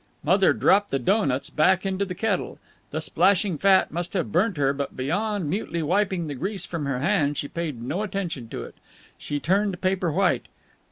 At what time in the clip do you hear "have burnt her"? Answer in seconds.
4.13-4.73